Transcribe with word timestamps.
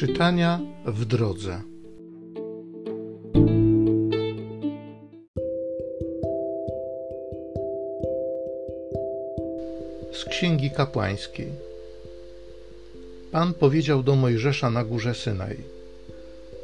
Czytania 0.00 0.60
w 0.86 1.04
drodze. 1.04 1.62
Z 10.12 10.24
Księgi 10.24 10.70
Kapłańskiej. 10.70 11.48
Pan 13.32 13.54
powiedział 13.54 14.02
do 14.02 14.16
Mojżesza 14.16 14.70
na 14.70 14.84
górze 14.84 15.14
Synaj: 15.14 15.56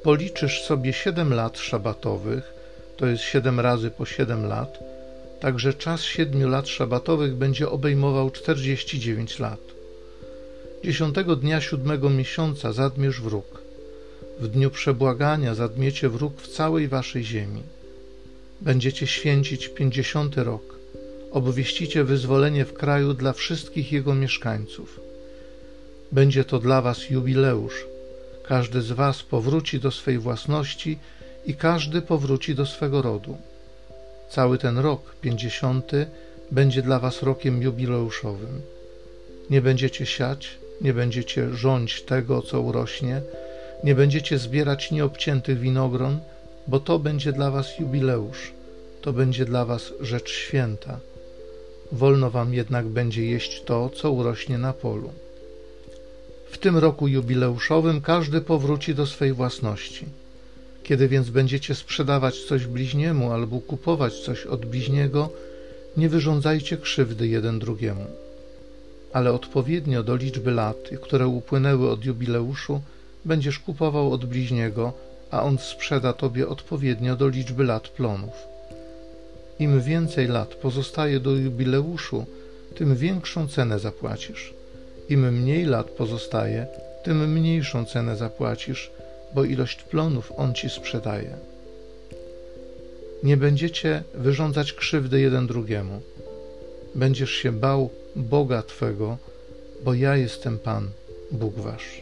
Policzysz 0.02 0.62
sobie 0.62 0.92
siedem 0.92 1.34
lat 1.34 1.58
szabatowych, 1.58 2.52
to 2.96 3.06
jest 3.06 3.22
siedem 3.22 3.60
razy 3.60 3.90
po 3.90 4.06
siedem 4.06 4.46
lat, 4.46 4.78
także 5.40 5.74
czas 5.74 6.02
siedmiu 6.02 6.48
lat 6.48 6.68
szabatowych 6.68 7.34
będzie 7.34 7.70
obejmował 7.70 8.30
czterdzieści 8.30 9.00
dziewięć 9.00 9.38
lat. 9.38 9.75
Dziesiątego 10.84 11.36
dnia 11.36 11.60
siódmego 11.60 12.10
miesiąca 12.10 12.72
zadmiesz 12.72 13.20
wróg. 13.20 13.62
W 14.40 14.48
dniu 14.48 14.70
przebłagania 14.70 15.54
zadmiecie 15.54 16.08
wróg 16.08 16.40
w 16.40 16.48
całej 16.48 16.88
waszej 16.88 17.24
ziemi. 17.24 17.62
Będziecie 18.60 19.06
święcić 19.06 19.68
pięćdziesiąty 19.68 20.44
rok. 20.44 20.76
Obwieścicie 21.32 22.04
wyzwolenie 22.04 22.64
w 22.64 22.74
kraju 22.74 23.14
dla 23.14 23.32
wszystkich 23.32 23.92
jego 23.92 24.14
mieszkańców. 24.14 25.00
Będzie 26.12 26.44
to 26.44 26.58
dla 26.58 26.82
was 26.82 27.10
jubileusz. 27.10 27.86
Każdy 28.48 28.82
z 28.82 28.92
was 28.92 29.22
powróci 29.22 29.80
do 29.80 29.90
swej 29.90 30.18
własności 30.18 30.98
i 31.46 31.54
każdy 31.54 32.02
powróci 32.02 32.54
do 32.54 32.66
swego 32.66 33.02
rodu. 33.02 33.38
Cały 34.30 34.58
ten 34.58 34.78
rok, 34.78 35.14
pięćdziesiąty, 35.20 36.06
będzie 36.50 36.82
dla 36.82 36.98
was 36.98 37.22
rokiem 37.22 37.62
jubileuszowym. 37.62 38.62
Nie 39.50 39.60
będziecie 39.60 40.06
siać, 40.06 40.58
nie 40.80 40.94
będziecie 40.94 41.54
rządź 41.54 42.02
tego, 42.02 42.42
co 42.42 42.60
urośnie, 42.60 43.22
nie 43.84 43.94
będziecie 43.94 44.38
zbierać 44.38 44.90
nieobciętych 44.90 45.58
winogron, 45.58 46.18
bo 46.66 46.80
to 46.80 46.98
będzie 46.98 47.32
dla 47.32 47.50
was 47.50 47.78
jubileusz, 47.78 48.52
to 49.02 49.12
będzie 49.12 49.44
dla 49.44 49.64
was 49.64 49.92
rzecz 50.00 50.30
święta. 50.30 51.00
Wolno 51.92 52.30
wam 52.30 52.54
jednak 52.54 52.86
będzie 52.86 53.26
jeść 53.26 53.62
to, 53.62 53.90
co 53.90 54.10
urośnie 54.10 54.58
na 54.58 54.72
polu. 54.72 55.12
W 56.50 56.58
tym 56.58 56.76
roku 56.76 57.08
jubileuszowym 57.08 58.00
każdy 58.00 58.40
powróci 58.40 58.94
do 58.94 59.06
swej 59.06 59.32
własności. 59.32 60.06
Kiedy 60.82 61.08
więc 61.08 61.30
będziecie 61.30 61.74
sprzedawać 61.74 62.44
coś 62.44 62.66
bliźniemu 62.66 63.32
albo 63.32 63.60
kupować 63.60 64.14
coś 64.14 64.46
od 64.46 64.66
bliźniego, 64.66 65.30
nie 65.96 66.08
wyrządzajcie 66.08 66.76
krzywdy 66.76 67.28
jeden 67.28 67.58
drugiemu. 67.58 68.06
Ale 69.12 69.32
odpowiednio 69.32 70.02
do 70.02 70.16
liczby 70.16 70.50
lat, 70.50 70.76
które 71.02 71.26
upłynęły 71.26 71.90
od 71.90 72.04
jubileuszu, 72.04 72.80
będziesz 73.24 73.58
kupował 73.58 74.12
od 74.12 74.24
bliźniego, 74.24 74.92
a 75.30 75.42
on 75.42 75.58
sprzeda 75.58 76.12
tobie 76.12 76.48
odpowiednio 76.48 77.16
do 77.16 77.28
liczby 77.28 77.64
lat 77.64 77.88
plonów. 77.88 78.46
Im 79.58 79.80
więcej 79.80 80.28
lat 80.28 80.54
pozostaje 80.54 81.20
do 81.20 81.30
jubileuszu, 81.30 82.26
tym 82.74 82.96
większą 82.96 83.48
cenę 83.48 83.78
zapłacisz. 83.78 84.54
Im 85.08 85.32
mniej 85.32 85.64
lat 85.64 85.90
pozostaje, 85.90 86.66
tym 87.04 87.32
mniejszą 87.32 87.84
cenę 87.84 88.16
zapłacisz, 88.16 88.90
bo 89.34 89.44
ilość 89.44 89.82
plonów 89.82 90.32
on 90.36 90.54
ci 90.54 90.70
sprzedaje. 90.70 91.36
Nie 93.22 93.36
będziecie 93.36 94.02
wyrządzać 94.14 94.72
krzywdy 94.72 95.20
jeden 95.20 95.46
drugiemu. 95.46 96.00
Będziesz 96.94 97.30
się 97.30 97.52
bał 97.52 97.90
Boga 98.16 98.62
Twego, 98.62 99.18
bo 99.84 99.94
ja 99.94 100.16
jestem 100.16 100.58
Pan, 100.58 100.88
Bóg 101.32 101.54
Wasz. 101.54 102.00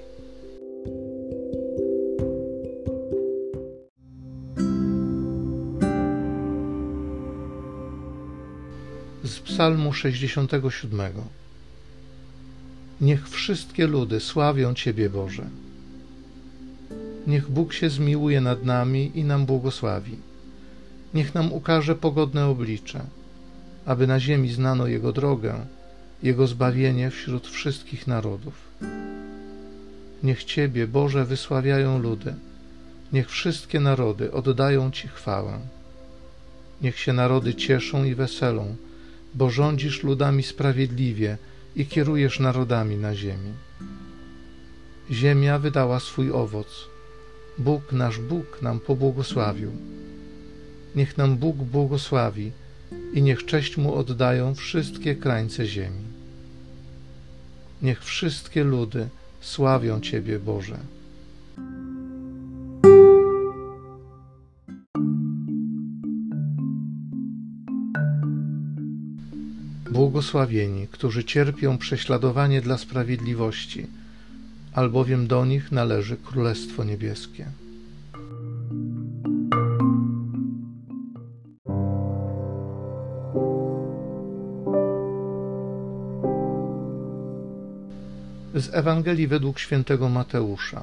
Z 9.25 9.41
Psalmu 9.41 9.93
67. 9.93 11.01
Niech 13.01 13.29
wszystkie 13.29 13.87
ludy 13.87 14.21
sławią 14.21 14.75
Ciebie, 14.75 15.11
Boże. 15.11 15.45
Niech 17.27 17.51
Bóg 17.51 17.73
się 17.73 17.91
zmiłuje 17.91 18.41
nad 18.41 18.65
nami 18.65 19.13
i 19.15 19.25
nam 19.25 19.47
błogosławi. 19.47 20.17
Niech 21.15 21.35
nam 21.35 21.53
ukaże 21.53 21.95
pogodne 21.95 22.47
oblicze, 22.47 23.01
aby 23.87 24.07
na 24.07 24.21
ziemi 24.21 24.53
znano 24.53 24.87
Jego 24.87 25.13
drogę, 25.13 25.67
Jego 26.25 26.47
zbawienie 26.47 27.11
wśród 27.11 27.49
wszystkich 27.49 28.07
narodów. 28.07 28.55
Niech 30.23 30.45
Ciebie, 30.45 30.87
Boże, 30.87 31.25
wysławiają 31.25 31.99
ludy, 31.99 32.35
niech 33.13 33.31
wszystkie 33.31 33.81
narody 33.81 34.33
oddają 34.33 34.91
Ci 34.91 35.09
chwałę. 35.09 35.59
Niech 36.83 36.99
się 36.99 37.13
narody 37.13 37.55
cieszą 37.55 38.05
i 38.05 38.15
weselą, 38.15 38.77
bo 39.35 39.51
rządzisz 39.51 40.03
ludami 40.03 40.43
sprawiedliwie 40.43 41.39
i 41.77 41.87
kierujesz 41.87 42.41
narodami 42.41 42.97
na 42.97 43.15
ziemi. 43.15 43.53
Ziemia 45.11 45.59
wydała 45.59 46.01
swój 46.01 46.33
owoc. 46.33 46.89
Bóg, 47.59 47.93
nasz 47.93 48.19
Bóg, 48.19 48.63
nam 48.63 48.81
pobłogosławił. 48.81 49.71
Niech 50.97 51.19
nam 51.19 51.37
Bóg 51.37 51.57
błogosławi 51.57 52.53
i 53.15 53.23
niech 53.23 53.45
cześć 53.45 53.77
Mu 53.77 53.95
oddają 53.95 54.55
wszystkie 54.55 55.17
krańce 55.17 55.67
ziemi. 55.67 56.14
Niech 57.85 58.05
wszystkie 58.05 58.65
ludy 58.65 59.09
sławią 59.41 60.01
Ciebie, 60.01 60.39
Boże. 60.39 60.79
Błogosławieni, 69.91 70.89
którzy 70.89 71.25
cierpią 71.25 71.79
prześladowanie 71.79 72.61
dla 72.61 72.79
sprawiedliwości, 72.79 73.87
albowiem 74.73 75.27
do 75.27 75.45
nich 75.45 75.73
należy 75.73 76.17
Królestwo 76.17 76.85
Niebieskie. 76.85 77.47
Z 88.65 88.75
Ewangelii 88.75 89.27
według 89.27 89.59
świętego 89.59 90.09
Mateusza. 90.09 90.83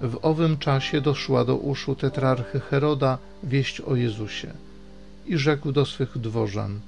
W 0.00 0.18
owym 0.22 0.58
czasie 0.58 1.00
doszła 1.00 1.44
do 1.44 1.56
uszu 1.56 1.94
tetrarchy 1.94 2.60
Heroda 2.60 3.18
wieść 3.42 3.80
o 3.80 3.96
Jezusie 3.96 4.52
i 5.26 5.38
rzekł 5.38 5.72
do 5.72 5.86
swych 5.86 6.18
dworzan: 6.18 6.80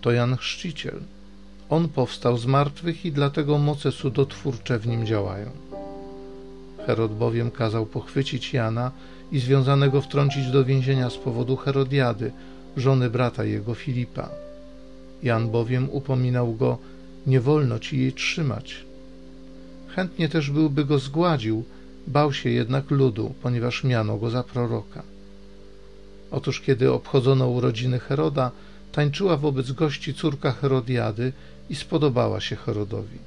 To 0.00 0.12
Jan 0.12 0.36
Chrzciciel. 0.36 1.00
On 1.70 1.88
powstał 1.88 2.38
z 2.38 2.46
martwych 2.46 3.04
i 3.04 3.12
dlatego 3.12 3.58
moce 3.58 3.92
cudotwórcze 3.92 4.78
w 4.78 4.86
nim 4.86 5.06
działają. 5.06 5.50
Herod 6.86 7.12
bowiem 7.12 7.50
kazał 7.50 7.86
pochwycić 7.86 8.52
Jana 8.54 8.90
i 9.32 9.38
związanego 9.38 10.00
wtrącić 10.00 10.50
do 10.50 10.64
więzienia 10.64 11.10
z 11.10 11.16
powodu 11.16 11.56
Herodiady, 11.56 12.32
żony 12.76 13.10
brata 13.10 13.44
jego 13.44 13.74
Filipa. 13.74 14.28
Jan 15.22 15.50
bowiem 15.50 15.88
upominał 15.90 16.54
go, 16.54 16.78
nie 17.26 17.40
wolno 17.40 17.78
ci 17.78 17.98
jej 17.98 18.12
trzymać. 18.12 18.87
Chętnie 19.98 20.28
też 20.28 20.50
byłby 20.50 20.84
go 20.84 20.98
zgładził, 20.98 21.64
bał 22.06 22.32
się 22.32 22.50
jednak 22.50 22.90
ludu, 22.90 23.34
ponieważ 23.42 23.84
miano 23.84 24.16
go 24.16 24.30
za 24.30 24.42
proroka. 24.42 25.02
Otóż, 26.30 26.60
kiedy 26.60 26.92
obchodzono 26.92 27.48
urodziny 27.48 27.98
Heroda, 27.98 28.50
tańczyła 28.92 29.36
wobec 29.36 29.72
gości 29.72 30.14
córka 30.14 30.52
Herodiady 30.52 31.32
i 31.70 31.74
spodobała 31.74 32.40
się 32.40 32.56
Herodowi. 32.56 33.18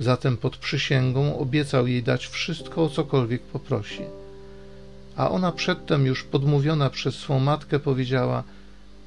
Zatem 0.00 0.36
pod 0.36 0.56
przysięgą 0.56 1.38
obiecał 1.38 1.86
jej 1.86 2.02
dać 2.02 2.26
wszystko, 2.26 2.84
o 2.84 2.88
cokolwiek 2.88 3.42
poprosi. 3.42 4.02
A 5.16 5.30
ona 5.30 5.52
przedtem 5.52 6.06
już 6.06 6.24
podmówiona 6.24 6.90
przez 6.90 7.14
swą 7.14 7.38
matkę 7.38 7.78
powiedziała: 7.78 8.44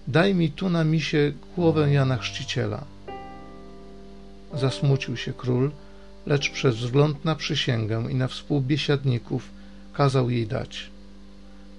Daj 0.08 0.36
mi 0.36 0.52
tu 0.52 0.70
na 0.70 0.84
misie 0.84 1.34
głowę 1.56 1.94
Jana 1.94 2.18
Chrzciciela. 2.18 2.84
Zasmucił 4.54 5.18
się 5.18 5.34
król, 5.34 5.72
lecz 6.26 6.50
przez 6.52 6.76
wzgląd 6.76 7.26
na 7.26 7.36
przysięgę 7.36 8.06
i 8.10 8.16
na 8.16 8.28
współbiesiadników 8.28 9.50
kazał 9.94 10.30
jej 10.30 10.48
dać. 10.48 10.90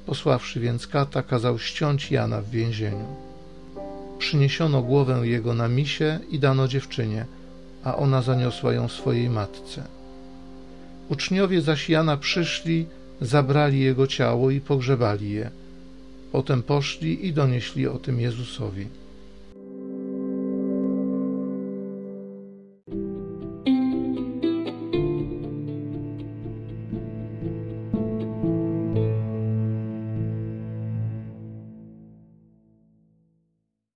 Posławszy 0.07 0.61
więc 0.61 0.87
kata, 0.87 1.23
kazał 1.23 1.59
ściąć 1.59 2.11
Jana 2.11 2.41
w 2.43 2.51
więzieniu. 2.51 3.07
Przyniesiono 4.19 4.83
głowę 4.83 5.21
jego 5.23 5.55
na 5.55 5.69
misie 5.69 6.19
i 6.31 6.39
dano 6.39 6.69
dziewczynie, 6.69 7.27
a 7.85 7.97
ona 7.97 8.23
zaniosła 8.23 8.73
ją 8.73 8.89
swojej 8.89 9.31
matce. 9.31 9.85
Uczniowie 11.09 11.61
zaś 11.61 11.89
Jana 11.89 12.17
przyszli, 12.17 12.87
zabrali 13.21 13.81
jego 13.81 14.07
ciało 14.07 14.51
i 14.51 14.61
pogrzebali 14.61 15.31
je. 15.31 15.51
Potem 16.33 16.63
poszli 16.63 17.27
i 17.27 17.33
donieśli 17.33 17.87
o 17.87 17.99
tym 17.99 18.21
Jezusowi. 18.21 18.87